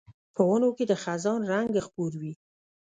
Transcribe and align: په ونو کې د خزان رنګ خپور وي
په 0.35 0.41
ونو 0.49 0.69
کې 0.77 0.85
د 0.87 0.93
خزان 1.03 1.39
رنګ 1.51 1.71
خپور 1.87 2.11
وي 2.21 2.33